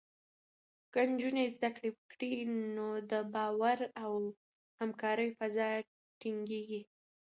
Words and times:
که 0.93 0.99
نجونې 1.11 1.45
زده 1.55 1.69
کړه 1.75 1.89
وکړي، 1.93 2.33
نو 2.75 2.87
د 3.11 3.13
باور 3.33 3.79
او 4.03 4.13
همکارۍ 4.79 5.29
فضا 5.39 5.67
ټینګېږي. 6.19 6.81